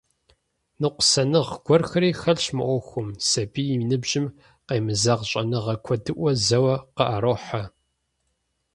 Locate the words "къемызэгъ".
4.67-5.23